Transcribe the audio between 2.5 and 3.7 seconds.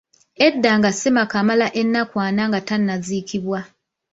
tannaziikibwa